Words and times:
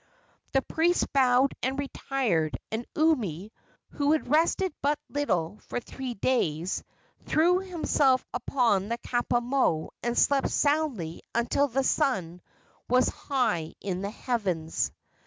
The 0.53 0.63
priest 0.63 1.13
bowed 1.13 1.53
and 1.61 1.77
retired, 1.77 2.57
and 2.71 2.87
Umi, 2.95 3.53
who 3.91 4.13
had 4.13 4.31
rested 4.33 4.73
but 4.81 4.97
little 5.09 5.59
for 5.67 5.79
three 5.79 6.15
days, 6.15 6.83
threw 7.27 7.59
himself 7.59 8.25
upon 8.33 8.89
the 8.89 8.97
kapa 8.97 9.41
moe 9.41 9.91
and 10.01 10.17
slept 10.17 10.49
soundly 10.49 11.21
until 11.35 11.67
the 11.67 11.83
sun 11.83 12.41
was 12.89 13.09
high 13.09 13.75
in 13.79 14.01
the 14.01 14.09
heavens. 14.09 14.91